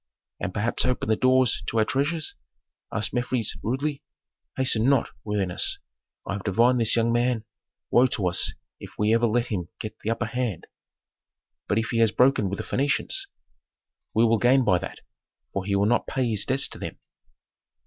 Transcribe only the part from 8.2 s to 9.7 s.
us if ever we let him